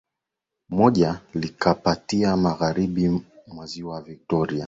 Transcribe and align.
Moja 0.69 1.19
likapita 1.33 2.37
magharibi 2.37 3.21
mwa 3.47 3.65
Ziwa 3.65 4.01
Victoria 4.01 4.59